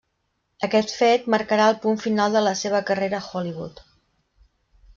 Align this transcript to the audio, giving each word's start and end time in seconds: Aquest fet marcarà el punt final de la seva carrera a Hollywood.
Aquest 0.67 0.93
fet 1.01 1.27
marcarà 1.33 1.67
el 1.73 1.77
punt 1.83 2.01
final 2.05 2.37
de 2.39 2.43
la 2.47 2.55
seva 2.63 2.81
carrera 2.89 3.21
a 3.21 3.29
Hollywood. 3.29 3.85